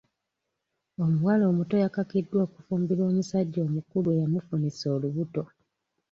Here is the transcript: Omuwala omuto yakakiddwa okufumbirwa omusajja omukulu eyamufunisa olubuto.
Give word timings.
Omuwala 1.03 1.43
omuto 1.51 1.75
yakakiddwa 1.83 2.37
okufumbirwa 2.47 3.03
omusajja 3.11 3.59
omukulu 3.67 4.07
eyamufunisa 4.15 4.85
olubuto. 4.95 5.43